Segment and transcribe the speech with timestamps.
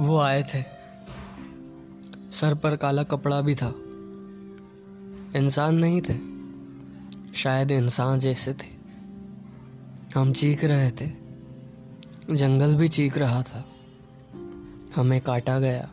[0.00, 0.64] वो आए थे।
[2.32, 3.68] सर पर काला कपड़ा भी था।
[5.38, 6.36] इंसान नहीं थे।
[7.34, 8.76] शायद इंसान जैसे थे।
[10.14, 11.06] हम चीख रहे थे।
[12.34, 13.68] जंगल भी चीख रहा था।
[14.96, 15.90] हमें काटा गया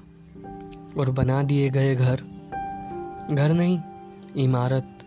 [0.98, 2.16] और बना दिए गए घर।
[3.31, 3.81] घर नहीं,
[4.38, 4.99] इमारत।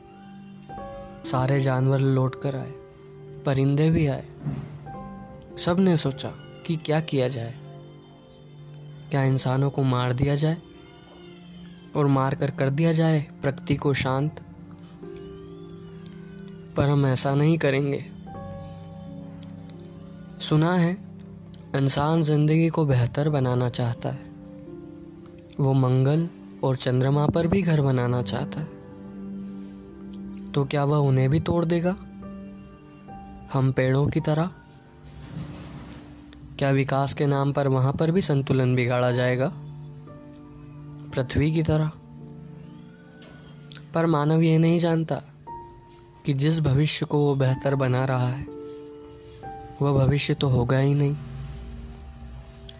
[1.26, 2.72] सारे जानवर लौट कर आए।
[3.46, 4.28] परिंदे भी आए।
[5.58, 6.32] सबने सोचा
[6.66, 7.65] कि क्या किया जाए।
[9.10, 10.56] क्या इंसानों को मार दिया जाए?
[11.96, 14.40] और मार कर कर दिया जाए प्रकृति को शांत?
[16.76, 18.06] पर हम ऐसा नहीं करेंगे।
[20.40, 20.96] सुना है,
[21.76, 24.24] इंसान ज़िंदगी को बेहतर बनाना चाहता है।
[25.60, 26.28] वो मंगल
[26.64, 28.66] और चंद्रमा पर भी घर बनाना चाहता है।
[30.52, 31.96] तो क्या वह उन्हें भी तोड़ देगा?
[33.52, 34.50] हम पेड़ों की तरह
[36.58, 39.52] क्या विकास के नाम पर वहाँ पर भी संतुलन बिगाड़ा जाएगा?
[41.14, 41.90] पृथ्वी की तरह।
[43.94, 45.22] पर मानव यह नहीं जानता
[46.26, 48.46] कि जिस भविष्य को वो बेहतर बना रहा है,
[49.82, 51.16] वह भविष्य तो होगा ही नहीं।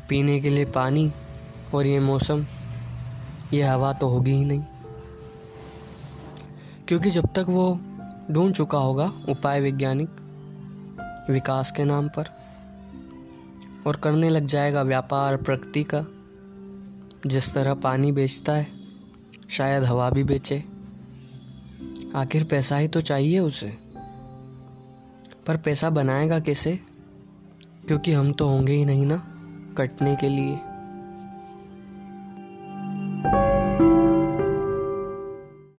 [0.09, 1.13] पीने के लिए पानी
[1.75, 2.47] और ये मौसम,
[3.53, 4.65] ये हवा तो होगी ही नहीं।
[6.89, 7.81] क्योंकि जब तक वो
[8.31, 10.09] ढूंढ चुका होगा उपाय वैज्ञानिक,
[11.31, 12.36] विकास के नाम पर
[13.87, 16.07] और करने लग जाएगा व्यापार प्रकृति का।
[17.27, 18.67] जिस तरह पानी बेचता है,
[19.49, 20.65] शायद हवा भी बेचे।
[22.15, 23.79] आखिर पैसा ही तो चाहिए उसे।
[25.47, 26.77] पर पैसा बनाएगा कैसे?
[27.87, 29.23] क्योंकि हम तो होंगे ही नहीं ना,
[29.79, 30.61] कटने के लिए।